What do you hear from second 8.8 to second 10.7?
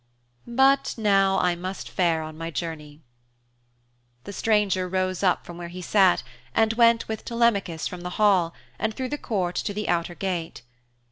through the court and to the outer gate.